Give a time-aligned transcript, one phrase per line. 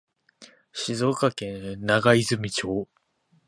[0.73, 2.87] 静岡県長泉町